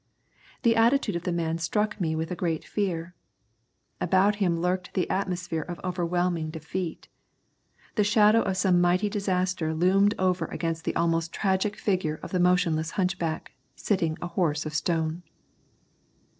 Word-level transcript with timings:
The 0.63 0.75
attitude 0.75 1.15
of 1.15 1.25
the 1.25 1.31
man 1.31 1.59
struck 1.59 2.01
me 2.01 2.15
with 2.15 2.31
a 2.31 2.35
great 2.35 2.65
fear. 2.65 3.13
About 3.99 4.37
him 4.37 4.59
lurked 4.59 4.95
the 4.95 5.07
atmosphere 5.11 5.61
of 5.61 5.79
overwhelming 5.83 6.49
defeat. 6.49 7.07
The 7.93 8.03
shadow 8.03 8.41
of 8.41 8.57
some 8.57 8.81
mighty 8.81 9.09
disaster 9.09 9.75
loomed 9.75 10.15
over 10.17 10.45
against 10.45 10.85
the 10.85 10.95
almost 10.95 11.31
tragic 11.31 11.75
figure 11.75 12.19
of 12.23 12.31
the 12.31 12.39
motionless 12.39 12.89
hunchback 12.97 13.51
sitting 13.75 14.17
a 14.23 14.27
horse 14.29 14.65
of 14.65 14.73
stone. 14.73 15.21